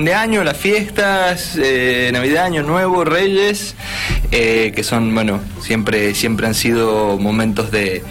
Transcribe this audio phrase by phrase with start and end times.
[0.00, 3.74] de año, las fiestas, eh, Navidad, Año Nuevo, Reyes,
[4.32, 8.02] eh, que son, bueno, siempre, siempre han sido momentos de,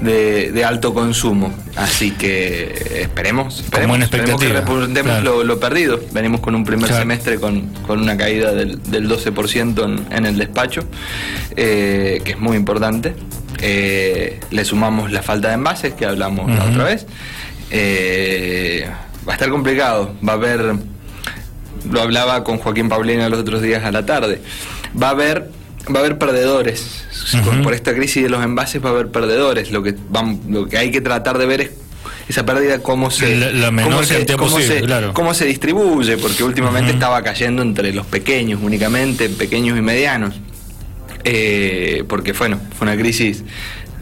[0.00, 1.52] de, alto consumo.
[1.76, 6.00] Así que esperemos, esperemos, esperemos que repuntemos lo, perdido.
[6.12, 10.38] Venimos con un primer semestre con, con, una caída del, del 12% en, en, el
[10.38, 10.84] despacho,
[11.54, 13.14] eh, que es muy importante.
[13.60, 17.06] le sumamos la falta de envases que hablamos la otra vez.
[19.28, 20.95] va a estar complicado, va a haber
[21.90, 24.40] lo hablaba con Joaquín Paulina los otros días a la tarde.
[25.00, 25.50] Va a haber,
[25.88, 27.04] va a haber perdedores.
[27.62, 29.70] Por esta crisis de los envases va a haber perdedores.
[29.70, 31.70] Lo que, vamos, lo que hay que tratar de ver es
[32.28, 33.38] esa pérdida cómo se,
[33.82, 34.26] cómo, se
[35.12, 40.34] cómo, se, distribuye, porque últimamente estaba cayendo entre los pequeños únicamente, pequeños y medianos.
[41.28, 43.42] Eh, porque bueno, fue una crisis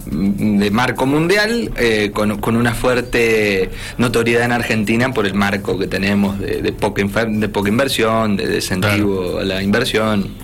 [0.06, 5.86] de marco mundial, eh, con, con, una fuerte notoriedad en Argentina por el marco que
[5.86, 10.34] tenemos de, de poca, de poca inversión, de descentivo a la inversión.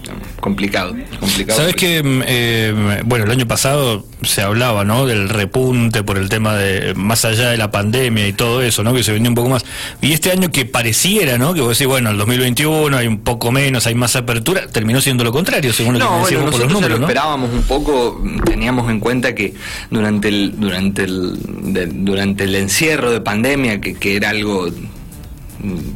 [0.41, 1.61] Complicado, complicado.
[1.61, 5.07] Sabes que, mm, eh, bueno, el año pasado se hablaba, ¿no?
[5.07, 8.95] Del repunte por el tema de, más allá de la pandemia y todo eso, ¿no?
[8.95, 9.65] Que se venía un poco más.
[10.01, 11.55] Y este año que pareciera, ¿no?
[11.55, 15.25] Que vos decís, bueno, el 2021 hay un poco menos, hay más apertura, terminó siendo
[15.25, 19.01] lo contrario, según lo que decíamos por los números, lo esperábamos un poco, teníamos en
[19.01, 19.55] cuenta que
[19.91, 24.69] durante el, durante el, durante el encierro de pandemia, que, que era algo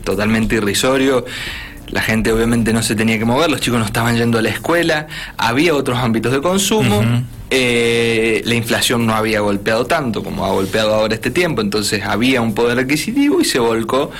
[0.04, 1.24] totalmente irrisorio,
[1.88, 4.48] la gente obviamente no se tenía que mover, los chicos no estaban yendo a la
[4.48, 7.02] escuela, había otros ámbitos de consumo,
[7.50, 12.40] eh, la inflación no había golpeado tanto como ha golpeado ahora este tiempo, entonces había
[12.40, 14.10] un poder adquisitivo y se volcó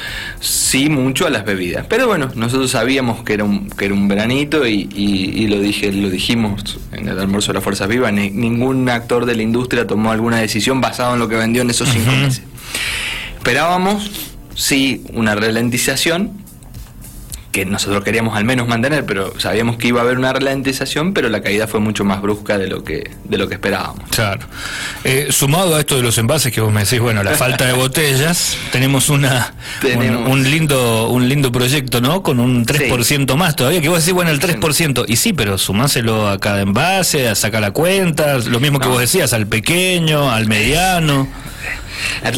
[0.40, 1.86] sí mucho a las bebidas.
[1.88, 6.10] Pero bueno, nosotros sabíamos que era un, que era un veranito y, lo dije, lo
[6.10, 10.38] dijimos en el almuerzo de las Fuerzas Vivas, ningún actor de la industria tomó alguna
[10.38, 12.42] decisión basada en lo que vendió en esos cinco meses.
[13.36, 14.10] Esperábamos
[14.54, 16.43] sí una ralentización
[17.54, 21.28] que nosotros queríamos al menos mantener, pero sabíamos que iba a haber una ralentización, pero
[21.28, 24.10] la caída fue mucho más brusca de lo que de lo que esperábamos.
[24.10, 24.40] Claro.
[25.04, 27.72] Eh, sumado a esto de los envases que vos me decís, bueno, la falta de
[27.74, 29.54] botellas, tenemos una
[30.26, 32.24] Un, lindo un lindo proyecto, ¿no?
[32.24, 36.28] Con un 3% más todavía, que vos decís, bueno, el 3%, y sí, pero sumáselo
[36.28, 40.48] a cada envase, a sacar la cuenta, lo mismo que vos decías, al pequeño, al
[40.48, 41.28] mediano.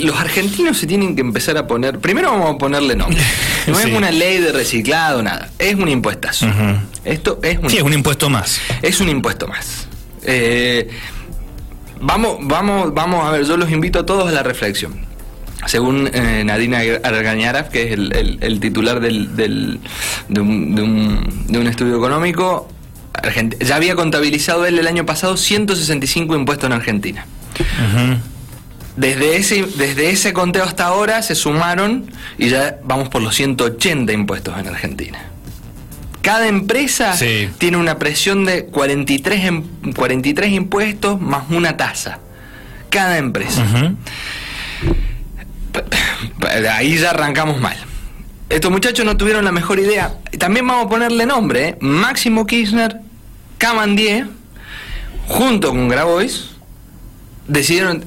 [0.02, 1.98] Los argentinos se tienen que empezar a poner.
[1.98, 3.22] Primero vamos a ponerle nombre.
[3.66, 5.50] No es una ley de reciclado, nada.
[5.58, 6.46] Es un impuestazo.
[7.04, 7.68] Esto es un.
[7.68, 8.60] Sí, es un impuesto más.
[8.80, 9.88] Es un impuesto más.
[10.22, 10.88] Eh,
[12.00, 13.44] vamos, vamos, vamos a ver.
[13.44, 15.06] Yo los invito a todos a la reflexión.
[15.66, 19.80] Según eh, Nadina Argañaraf, que es el, titular del, del,
[20.28, 20.74] de, un,
[21.48, 22.68] de, un, estudio económico,
[23.60, 27.26] ya había contabilizado él el año pasado 165 impuestos en Argentina.
[28.96, 34.12] Desde ese, desde ese conteo hasta ahora se sumaron y ya vamos por los 180
[34.12, 35.18] impuestos en Argentina.
[36.22, 37.14] Cada empresa
[37.58, 39.62] tiene una presión de 43,
[39.94, 42.18] 43 impuestos más una tasa.
[42.90, 43.64] Cada empresa.
[46.72, 47.76] Ahí ya arrancamos mal.
[48.48, 50.14] Estos muchachos no tuvieron la mejor idea.
[50.38, 51.68] También vamos a ponerle nombre.
[51.68, 51.78] ¿eh?
[51.80, 53.00] Máximo Kirchner,
[53.58, 54.26] Camandier,
[55.28, 56.55] junto con Grabois,
[57.48, 58.04] decidieron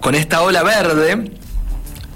[0.00, 1.30] con esta ola verde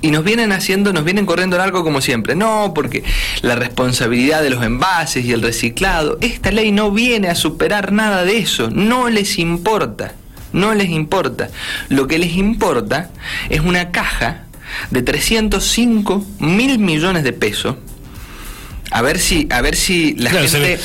[0.00, 2.34] y nos vienen haciendo, nos vienen corriendo el arco como siempre.
[2.34, 3.05] No, porque
[3.41, 8.25] la responsabilidad de los envases y el reciclado, esta ley no viene a superar nada
[8.25, 10.15] de eso, no les importa,
[10.53, 11.50] no les importa.
[11.88, 13.11] Lo que les importa
[13.49, 14.44] es una caja
[14.91, 17.77] de 305 mil millones de pesos
[18.93, 20.81] a ver si a ver si la gente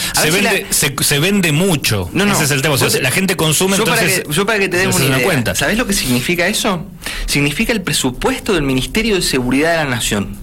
[0.71, 2.09] se, vende, mucho.
[2.13, 2.75] No, no, ese es el tema.
[3.01, 5.55] La gente consume yo para que, yo para que te dé una idea cuenta.
[5.55, 6.85] ¿sabes lo que significa eso?
[7.25, 10.37] significa el presupuesto del Ministerio de Seguridad de la Nación.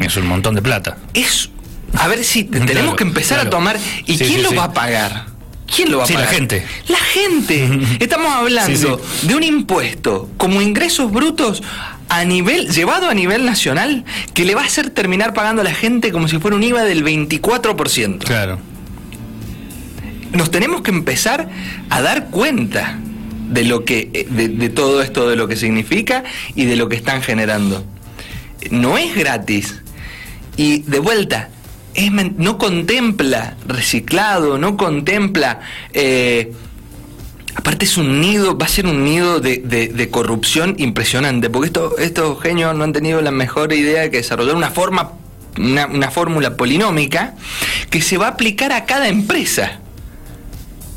[0.00, 0.98] Es un montón de plata.
[1.14, 1.50] Es
[1.94, 5.35] a ver si tenemos que empezar a tomar y quién lo va a pagar
[5.74, 6.22] ¿Quién lo va a pagar?
[6.22, 6.66] la gente.
[6.88, 7.80] La gente.
[8.00, 11.62] Estamos hablando de un impuesto como ingresos brutos
[12.08, 15.74] a nivel, llevado a nivel nacional, que le va a hacer terminar pagando a la
[15.74, 18.18] gente como si fuera un IVA del 24%.
[18.18, 18.58] Claro.
[20.32, 21.48] Nos tenemos que empezar
[21.90, 22.98] a dar cuenta
[23.48, 26.24] de lo que, de, todo esto, de lo que significa
[26.54, 27.84] y de lo que están generando.
[28.70, 29.82] No es gratis.
[30.56, 31.50] Y de vuelta,
[32.36, 35.60] no contempla reciclado, no contempla
[35.92, 36.52] eh,
[37.56, 42.76] Aparte es un nido, va a ser un nido de, corrupción impresionante, porque estos genios
[42.76, 45.12] no han tenido la mejor idea de que desarrollar una forma,
[45.58, 47.34] una, fórmula polinómica
[47.88, 49.80] que se va a aplicar a cada empresa.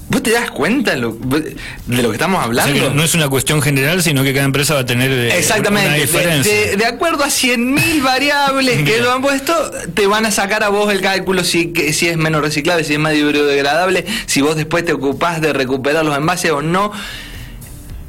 [0.09, 2.93] ¿Vos te das cuenta de lo, que estamos hablando?
[2.95, 5.87] no es una cuestión general, sino que cada empresa va a tener eh, Exactamente.
[5.87, 6.75] una diferencia.
[6.75, 9.53] De, acuerdo a 100.000 variables que lo han puesto,
[9.93, 12.99] te van a sacar a vos el cálculo si, si es menos reciclable, si es
[12.99, 16.91] más biodegradable, si vos después te ocupás de recuperar los envases o no.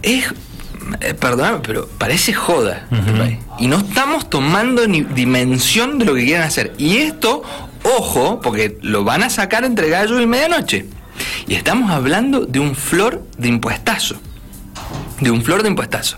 [0.03, 0.33] Es
[1.03, 2.87] eh, perdóname, pero parece joda.
[3.59, 6.73] Y no estamos tomando ni dimensión de lo que quieren hacer.
[6.79, 7.43] Y esto,
[7.99, 10.87] ojo, porque lo van a sacar entre gallo y medianoche.
[11.51, 14.15] Y estamos hablando de un flor de impuestazo.
[15.19, 16.17] De un flor de impuestazo.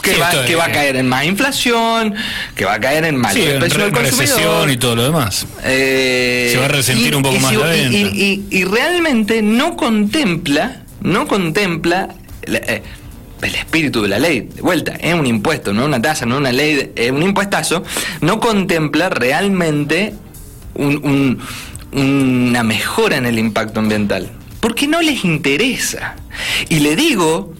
[0.00, 2.14] Que, va, que va a caer en más inflación,
[2.54, 5.44] que va a caer en más sí, del y todo lo demás.
[5.64, 7.96] Eh, Se va a resentir un poco más la venta.
[7.96, 12.82] Y, realmente no contempla, no contempla eh,
[13.42, 16.52] el espíritu de la ley, de vuelta, es un impuesto, no una tasa, no una
[16.52, 17.82] ley, es un impuestazo,
[18.20, 20.14] no contempla realmente
[20.74, 21.40] un
[21.94, 24.28] una mejora en el impacto ambiental,
[24.64, 26.16] porque no les interesa.
[26.70, 27.52] Y le digo,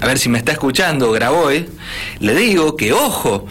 [0.00, 1.68] a ver si me está escuchando Graboy,
[2.18, 3.46] le digo que ojo,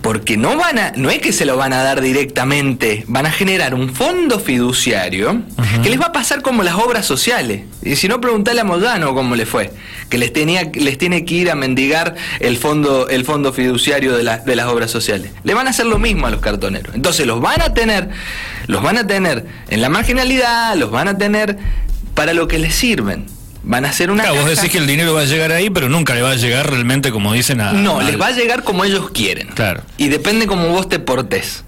[0.00, 3.30] porque no van a, no es que se lo van a dar directamente, van a
[3.30, 5.42] generar un fondo fiduciario
[5.84, 7.66] que les va a pasar como las obras sociales.
[7.82, 9.70] Y si no, preguntarle a Moldano cómo le fue,
[10.08, 14.40] que les tenía, les tiene que ir a mendigar el fondo, el fondo fiduciario de,
[14.44, 15.30] de las obras sociales.
[15.44, 16.96] Le van a hacer lo mismo a los cartoneros.
[16.96, 18.08] Entonces los van a tener,
[18.66, 21.58] los van a tener en la marginalidad, los van a tener
[22.14, 23.26] para lo que les sirven
[23.62, 25.88] van a hacer una claro, vos decís que el dinero va a llegar ahí, pero
[25.88, 27.72] nunca le va a llegar realmente como dicen a...
[27.72, 29.48] No, les va a llegar como ellos quieren.
[29.48, 29.82] Claro.
[29.96, 31.64] Y depende cómo vos te portes.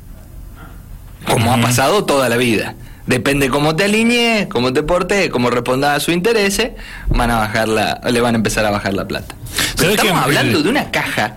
[1.27, 2.75] Como ha pasado toda la vida.
[3.07, 6.61] Depende cómo te alinees, cómo te portes, cómo respondas a su interés,
[7.09, 9.35] van a bajar la, le van a empezar a bajar la plata.
[9.77, 11.37] Pero estamos hablando de una caja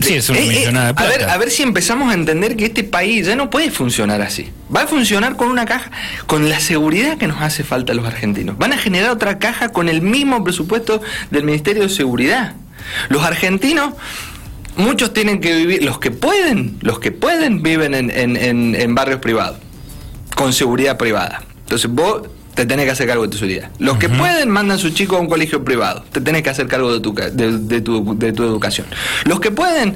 [0.00, 2.84] Sí, es una eh, eh, A ver, a ver si empezamos a entender que este
[2.84, 4.50] país ya no puede funcionar así.
[4.74, 5.90] Va a funcionar con una caja,
[6.26, 8.58] con la seguridad que nos hace falta a los argentinos.
[8.58, 12.54] Van a generar otra caja con el mismo presupuesto del Ministerio de Seguridad.
[13.08, 13.94] Los argentinos,
[14.76, 19.20] muchos tienen que vivir, los que pueden, los que pueden viven en, en, en barrios
[19.20, 19.58] privados,
[20.36, 21.42] con seguridad privada.
[21.60, 22.22] Entonces vos
[22.58, 23.70] te tenés que hacer cargo de tu seguridad.
[23.78, 26.66] Los que pueden mandan a su chico a un colegio privado, te tenés que hacer
[26.66, 28.84] cargo de tu, de, tu, de tu educación.
[29.26, 29.94] Los que pueden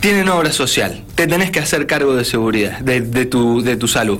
[0.00, 3.86] tienen obra social, te tenés que hacer cargo de seguridad, de, de, tu, de tu
[3.86, 4.18] salud.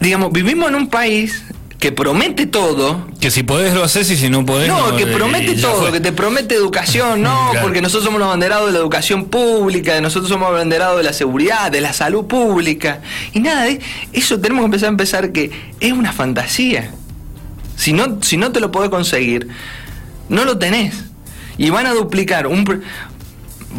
[0.00, 1.44] Digamos, vivimos en un país
[1.82, 3.08] que promete todo.
[3.18, 4.68] Que si podés lo haces y si no podés.
[4.68, 8.74] No, que promete todo, que te promete educación, no, porque nosotros somos los abanderados de
[8.74, 13.00] la educación pública, nosotros somos abanderados de la seguridad, de la salud pública.
[13.32, 13.66] Y nada,
[14.12, 15.50] eso tenemos que empezar a empezar que
[15.80, 16.92] es una fantasía.
[17.74, 19.48] Si no, si no te lo podés conseguir,
[20.28, 21.06] no lo tenés.
[21.58, 22.64] Y van a duplicar un,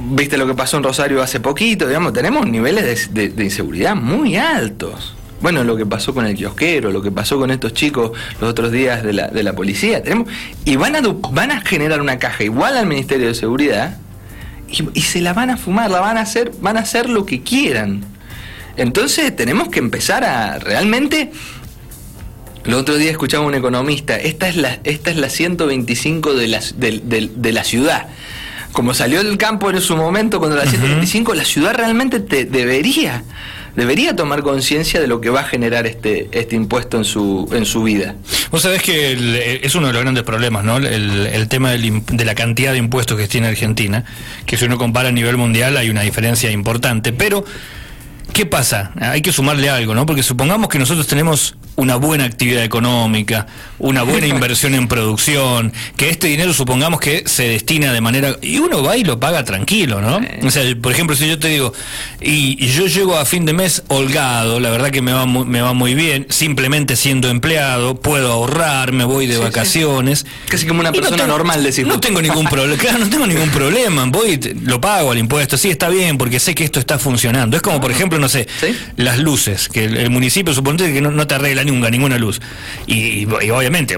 [0.10, 5.16] viste lo que pasó en Rosario hace poquito, digamos, tenemos niveles de inseguridad muy altos
[5.44, 8.72] bueno, lo que pasó con el kiosquero, lo que pasó con estos chicos los otros
[8.72, 10.30] días de la, de la policía, tenemos,
[10.64, 11.02] y van a,
[11.32, 13.98] van a generar una caja igual al Ministerio de Seguridad
[14.70, 17.44] y, se la van a fumar, la van a hacer, van a hacer lo que
[17.44, 18.06] quieran.
[18.78, 21.32] Entonces tenemos que empezar a realmente
[22.64, 26.48] el otro día escuchaba a un economista, esta es la, esta es la 125 de
[26.48, 28.08] la, de, la ciudad.
[28.72, 33.24] Como salió del campo en su momento, cuando la 125, la ciudad realmente te debería
[33.76, 37.66] debería tomar conciencia de lo que va a generar este, este impuesto en su, en
[37.66, 38.16] su vida.
[38.52, 40.78] Vos sabés que es uno de los grandes problemas, ¿no?
[40.78, 44.06] El, el tema de la cantidad de impuestos que tiene Argentina,
[44.46, 47.44] que si uno compara a nivel mundial hay una diferencia importante, pero
[48.34, 48.92] ¿qué pasa?
[49.00, 50.06] Hay que sumarle algo, ¿no?
[50.06, 53.48] Porque supongamos que nosotros tenemos una buena actividad económica,
[53.80, 58.38] una buena inversión en producción, que este dinero supongamos que se destina de manera...
[58.42, 60.22] Y uno va y lo paga tranquilo, ¿no?
[60.46, 61.74] O sea, por ejemplo, si yo te digo,
[62.22, 65.62] y, yo llego a fin de mes holgado, la verdad que me va muy, me
[65.62, 70.26] va muy bien, simplemente siendo empleado, puedo ahorrar, me voy de vacaciones.
[70.48, 71.88] Casi como una persona normal, decir.
[71.88, 75.70] No tengo ningún problema, claro, no tengo ningún problema, voy, lo pago al impuesto, sí,
[75.70, 77.58] está bien, porque sé que esto está funcionando.
[77.58, 78.48] Es como, por ejemplo, no sé,
[78.98, 82.42] las luces, que el, municipio supone que no, no te arregla nunca, ninguna luz.
[82.88, 83.98] Y, obviamente,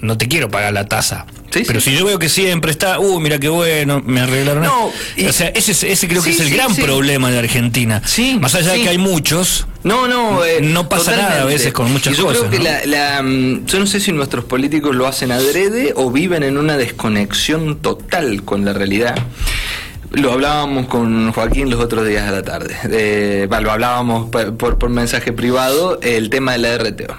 [0.00, 1.26] no te quiero pagar la tasa.
[1.66, 4.64] pero si yo veo que siempre está, uh, mira qué bueno, me arreglaron.
[4.64, 8.02] No, o sea, ese, ese creo que es el gran problema de Argentina.
[8.40, 9.66] Más allá de que hay muchos.
[9.82, 12.48] No, no, eh, no pasa nada a veces con muchas yo cosas.
[12.50, 16.42] Creo que La, mm, yo no sé si nuestros políticos lo hacen adrede o viven
[16.42, 19.14] en una desconexión total con la realidad.
[20.16, 22.74] Lo hablábamos con Joaquín los otros días de la tarde.
[22.90, 27.14] Eh, lo hablábamos por, por, mensaje privado, el tema de la RTO.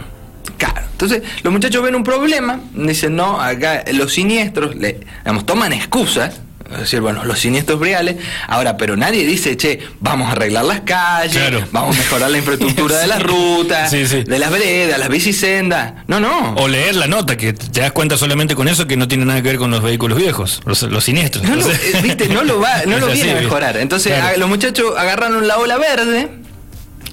[0.58, 0.82] Claro.
[0.94, 6.42] Entonces, los muchachos ven un problema, dicen, no, acá los siniestros, le, digamos, toman excusas,
[6.72, 8.18] Es decir, bueno, los siniestros reales.
[8.48, 12.98] Ahora, pero nadie dice, che, vamos a arreglar las calles, vamos a mejorar la infraestructura
[13.00, 15.94] de las rutas, de las veredas, las bicisendas.
[16.08, 16.56] No, no.
[16.56, 19.42] O leer la nota, que te das cuenta solamente con eso que no tiene nada
[19.42, 21.44] que ver con los vehículos viejos, los, siniestros.
[21.44, 23.78] No, lo, eh, viste, no lo, va, no lo viene a mejorar.
[23.78, 26.30] Entonces, los muchachos agarraron la ola verde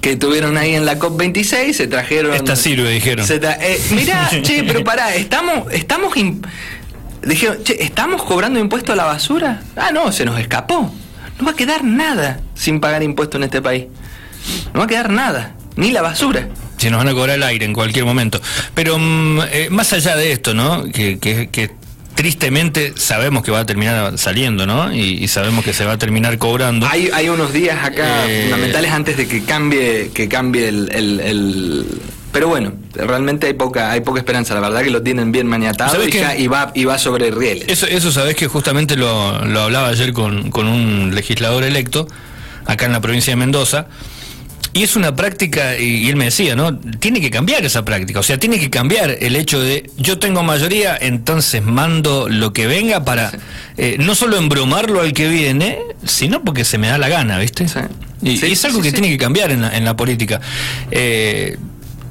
[0.05, 2.35] que tuvieron ahí en la COP26, se trajeron...
[2.35, 3.25] Esta sirve, dijeron.
[3.27, 5.71] Eh, mirá, che, pero pará, estamos...
[5.73, 6.13] estamos
[7.25, 9.61] Dijeron, che, ¿estamos cobrando impuesto a la basura?
[9.75, 10.93] Ah, no, se nos escapó.
[11.39, 13.85] No va a quedar nada sin pagar impuesto en este país.
[14.73, 16.47] No va a quedar nada, ni la basura.
[16.77, 18.39] Se nos van a cobrar el aire en cualquier momento.
[18.73, 20.85] Pero mm, eh, más allá de esto, ¿no?
[20.85, 21.71] Que, que,
[22.13, 24.93] tristemente sabemos que va a terminar saliendo, ¿no?
[24.93, 26.87] Y, sabemos que se va a terminar cobrando.
[26.87, 31.85] Hay, hay unos días acá eh, fundamentales antes de que cambie, que cambie el
[32.35, 34.53] pero bueno, realmente hay poca, hay poca esperanza.
[34.53, 37.65] La verdad que lo tienen bien maniatado y, va, y va sobre rieles.
[37.67, 42.07] Eso, eso sabés que justamente lo, lo hablaba ayer con, con un legislador electo
[42.65, 43.87] acá en la provincia de Mendoza.
[44.75, 46.77] Y es una práctica, y, él me decía, ¿no?
[46.77, 50.43] Tiene que cambiar esa práctica, o sea, tiene que cambiar el hecho de yo tengo
[50.43, 53.31] mayoría, entonces mando lo que venga para
[53.77, 57.67] eh, no solo embromarlo al que viene, sino porque se me da la gana, ¿viste?
[58.21, 60.41] Y, es algo que tiene que cambiar en la, en la política.
[60.91, 61.57] Eh,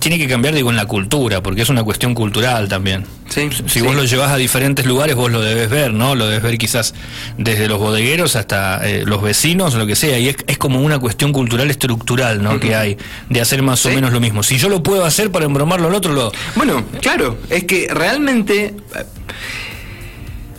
[0.04, 3.06] tiene que cambiar, digo, en la cultura, porque es una cuestión cultural también.
[3.26, 6.14] si vos lo llevas a diferentes lugares, vos lo debes ver, ¿no?
[6.14, 6.92] Lo debes ver quizás
[7.38, 11.32] desde los bodegueros hasta eh, los vecinos, lo que sea, y es, como una cuestión
[11.32, 12.60] cultural estructural, ¿no?
[12.60, 12.98] Que hay
[13.30, 14.42] de hacer más o menos lo mismo.
[14.42, 16.30] Si yo lo puedo hacer para embromarlo al otro, lo...
[16.54, 18.74] Bueno, claro, es que realmente...
[18.94, 19.04] Eh,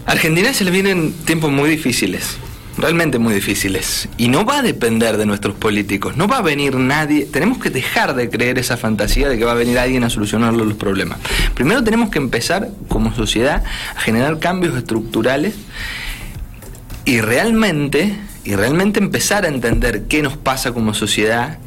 [0.08, 2.40] Argentina se le vienen tiempos muy difíciles
[2.78, 4.10] realmente muy difíciles.
[4.18, 7.70] Y no va a depender de nuestros políticos, no va a venir nadie, tenemos que
[7.70, 11.20] dejar de creer esa fantasía de que va a venir alguien a solucionar los problemas.
[11.54, 13.64] Primero tenemos que empezar como sociedad
[13.96, 15.56] a generar cambios estructurales
[17.06, 21.60] y realmente, y realmente empezar a entender qué nos pasa como sociedad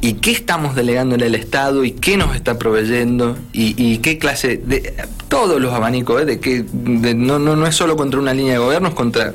[0.00, 4.56] y qué estamos delegando en el Estado y qué nos está proveyendo y, qué clase
[4.56, 4.94] de
[5.30, 6.24] todos los abanicos ¿eh?
[6.26, 9.32] de que no, no, no es solo contra una línea de gobierno contra,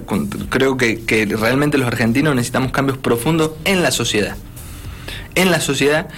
[0.50, 4.36] creo que, realmente los argentinos necesitamos cambios profundos en la sociedad.
[5.34, 6.10] En la sociedad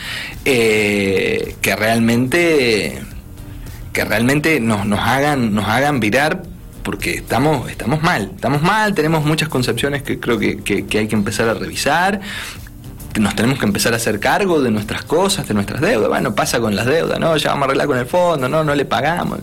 [0.45, 3.01] eh, que realmente
[3.93, 6.43] que realmente nos, nos hagan nos hagan virar
[6.83, 11.15] porque estamos, estamos mal, estamos mal, tenemos muchas concepciones que creo que, que hay que
[11.15, 12.21] empezar a revisar,
[13.19, 16.09] nos tenemos que empezar a hacer cargo de nuestras cosas, de nuestras deudas.
[16.09, 17.35] Bueno, pasa con las deudas, ¿no?
[17.37, 19.39] Ya vamos a arreglar con el fondo, no, no le pagamos.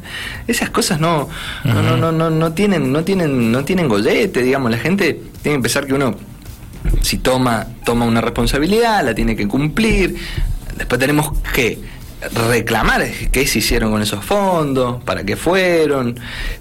[0.46, 1.28] Esas cosas no,
[1.64, 5.58] no, no, no, no, no tienen, no tienen, no tienen gollete, digamos, la gente tiene
[5.58, 6.14] que pensar que uno
[7.00, 10.16] si toma, toma una responsabilidad, la tiene que cumplir.
[10.76, 11.78] Después tenemos que
[12.48, 16.18] reclamar qué se hicieron con esos fondos, para qué fueron,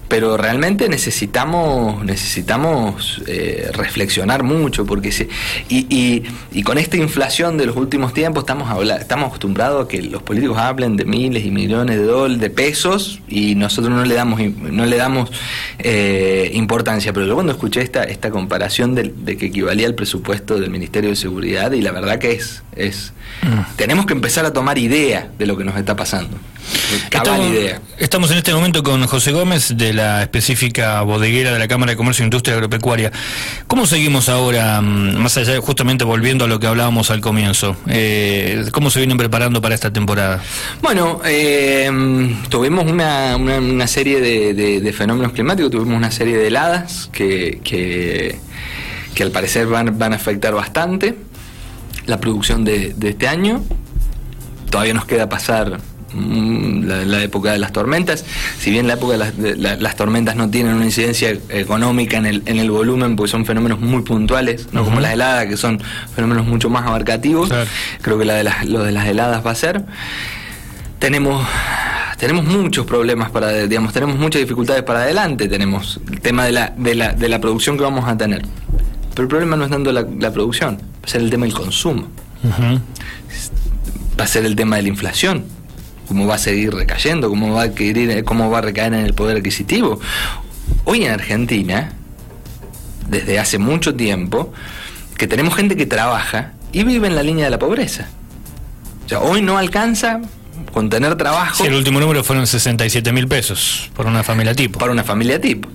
[0.08, 5.28] pero realmente necesitamos necesitamos eh, reflexionar mucho porque se,
[5.68, 10.22] y, y, con esta inflación de los últimos tiempos estamos estamos acostumbrados a que los
[10.22, 14.40] políticos hablen de miles y millones de dólares de pesos y nosotros no le damos
[14.40, 15.30] no le damos
[15.78, 20.58] eh, importancia pero yo cuando escuché esta esta comparación de, de, que equivalía al presupuesto
[20.58, 23.76] del Ministerio de Seguridad y la verdad que es es mm.
[23.76, 26.36] tenemos que empezar a tomar idea de lo que nos está pasando.
[26.92, 27.80] Estamos, idea.
[27.98, 31.96] estamos en este momento con José Gómez de la específica bodeguera de la Cámara de
[31.96, 33.12] Comercio e Industria Agropecuaria.
[33.66, 37.76] ¿Cómo seguimos ahora, mm, más allá, justamente volviendo a lo que hablábamos al comienzo?
[37.88, 40.42] Eh, ¿Cómo se vienen preparando para esta temporada?
[40.82, 41.90] Bueno, eh,
[42.48, 49.30] tuvimos una, una, serie de, fenómenos climáticos, tuvimos una serie de heladas que, que, al
[49.30, 51.16] parecer van, van a afectar bastante
[52.06, 53.62] la producción de, de este año
[54.74, 55.78] todavía nos queda pasar
[56.12, 58.24] mm, la, época de las tormentas.
[58.58, 62.58] Si bien la época de las, tormentas no tienen una incidencia económica en el, en
[62.58, 65.80] el volumen, porque son fenómenos muy puntuales, no como las heladas, que son
[66.16, 67.50] fenómenos mucho más abarcativos,
[68.02, 69.84] creo que la de las, lo de las heladas va a ser.
[70.98, 71.46] Tenemos
[72.18, 76.74] tenemos muchos problemas para, digamos, tenemos muchas dificultades para adelante, tenemos el tema de la,
[76.76, 78.42] de la, de la producción que vamos a tener.
[79.10, 82.08] Pero el problema no es tanto la, producción, va a ser el tema del consumo
[84.18, 85.44] va a ser el tema de la inflación,
[86.08, 89.14] cómo va a seguir recayendo, cómo va a, querer, cómo va a recaer en el
[89.14, 90.00] poder adquisitivo.
[90.84, 91.92] Hoy en Argentina,
[93.08, 94.52] desde hace mucho tiempo,
[95.16, 98.08] que tenemos gente que trabaja y vive en la línea de la pobreza.
[99.06, 100.20] O sea, hoy no alcanza
[100.72, 101.62] con tener trabajo.
[101.62, 104.78] Sí, el último número fueron 67 mil pesos por una familia tipo.
[104.78, 105.68] Para una familia tipo.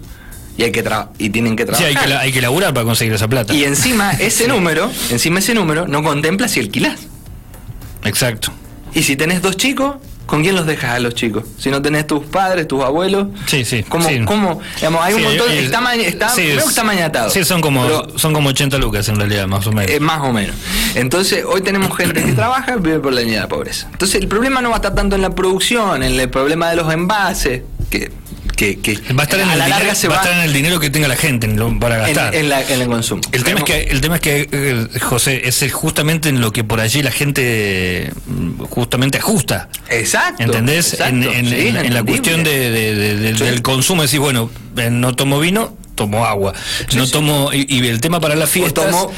[0.57, 0.83] Y, hay que
[1.19, 1.89] y tienen que trabajar.
[1.89, 3.53] Sí, hay que, hay que laburar para conseguir esa plata.
[3.53, 6.99] Y encima ese número, encima ese número no contempla si alquilás.
[8.03, 8.51] Exacto.
[8.93, 11.43] Y si tenés dos chicos, ¿con quién los dejas a los chicos?
[11.57, 13.27] Si no tenés tus padres, tus abuelos.
[13.45, 13.83] Sí, sí.
[13.83, 17.29] ¿Cómo, cómo digamos, hay un montón, eh, está, está, sí, creo que está mañatado.
[17.29, 17.85] Sí, son como,
[18.17, 19.91] son como 80 lucas en realidad, más o menos.
[19.91, 20.55] Eh, más o menos.
[20.95, 23.87] Entonces, hoy tenemos gente que trabaja y vive por la línea de la pobreza.
[23.91, 26.75] Entonces, el problema no va a estar tanto en la producción, en el problema de
[26.75, 28.11] los envases, que
[28.59, 31.07] que, va a estar, en, el dinero, va, a estar en el dinero que tenga
[31.07, 31.47] la gente
[31.79, 32.35] para gastar.
[32.35, 33.21] En, el consumo.
[33.31, 36.63] El tema, es que, el tema es que, eh, José, es justamente en lo que
[36.65, 39.69] por allí la gente mm, justamente ajusta.
[39.89, 40.43] Exacto.
[40.43, 40.99] ¿Entendés?
[40.99, 46.53] en, la cuestión del consumo, decir, bueno, eh, no tomo vino, tomo agua.
[46.95, 48.85] no tomo, y, el tema para la fiesta.
[48.85, 49.11] tomo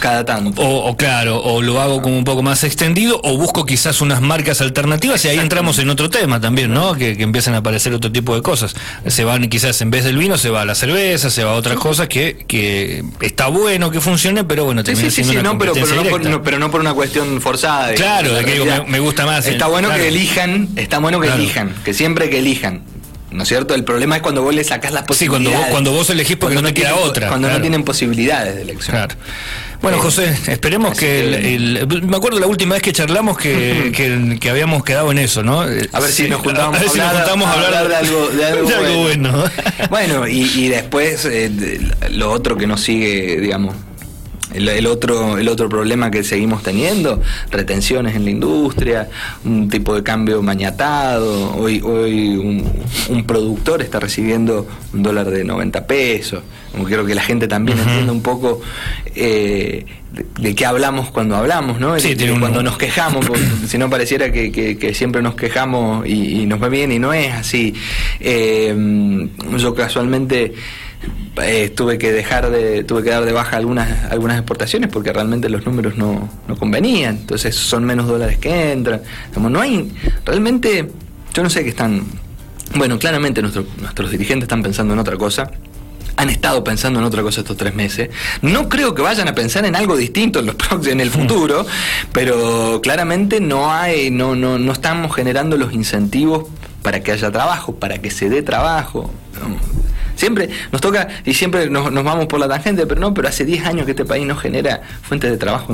[0.00, 0.62] cada tanto.
[0.62, 4.62] O, claro, o lo hago como un poco más extendido, o busco quizás unas marcas
[4.62, 6.94] alternativas, y ahí entramos en otro tema también, ¿no?
[6.94, 8.74] Que, que, empiezan a aparecer otro tipo de cosas.
[9.06, 11.54] Se van quizás en vez del vino, se va a la cerveza, se va a
[11.54, 15.58] otras cosas que, que está bueno que funcione, pero bueno, termina sí, sí, sí, no,
[15.58, 17.92] pero, pero, no por, pero, no por, una cuestión forzada.
[17.94, 19.46] Claro, de que me, gusta más.
[19.46, 22.82] Está bueno que elijan, está bueno que elijan, que siempre que elijan.
[23.32, 23.74] ¿No es cierto?
[23.74, 25.48] El problema es cuando vos le sacás las posibilidades.
[25.48, 27.28] Sí, cuando vos, cuando vos elegís porque no te queda otra.
[27.28, 28.96] Cuando no tienen posibilidades de elección.
[28.96, 29.14] Claro.
[29.82, 33.92] Bueno, eh, José, esperemos que, el, Me acuerdo la última vez que charlamos que,
[34.40, 35.60] que, habíamos quedado en eso, ¿no?
[35.60, 38.44] A ver si nos juntábamos a, ver si nos juntamos a hablar, de algo, de
[38.44, 38.68] algo,
[39.02, 39.44] bueno.
[39.90, 40.28] bueno.
[40.28, 41.50] y, y después eh,
[42.10, 43.74] lo otro que nos sigue, digamos,
[44.54, 49.08] el, otro, el otro problema que seguimos teniendo, retenciones en la industria,
[49.44, 51.54] un tipo de cambio mañatado.
[51.56, 52.36] Hoy, hoy
[53.08, 56.42] un, productor está recibiendo un dólar de 90 pesos.
[56.86, 58.60] Quiero que la gente también entienda un poco
[59.14, 59.84] eh,
[60.38, 61.98] de, qué hablamos cuando hablamos, ¿no?
[61.98, 63.26] Sí, cuando nos quejamos,
[63.66, 67.74] si no pareciera que, siempre nos quejamos y, nos va bien y no es así.
[68.20, 70.54] Eh, yo casualmente
[71.36, 75.48] eh, tuve que dejar de tuve que dar de baja algunas algunas exportaciones porque realmente
[75.48, 79.92] los números no, no convenían entonces son menos dólares que entran como no hay
[80.24, 80.90] realmente
[81.32, 82.04] yo no sé qué están
[82.76, 85.50] bueno claramente nuestros nuestros dirigentes están pensando en otra cosa
[86.16, 88.10] han estado pensando en otra cosa estos tres meses.
[88.42, 90.56] No creo que vayan a pensar en algo distinto en los
[90.86, 91.66] en el futuro,
[92.12, 96.44] pero claramente no hay, no, no, no estamos generando los incentivos
[96.82, 99.10] para que haya trabajo, para que se dé trabajo.
[100.22, 103.66] Siempre nos toca y siempre nos, vamos por la tangente, pero no, pero hace 10
[103.66, 105.66] años que este país no genera fuentes de trabajo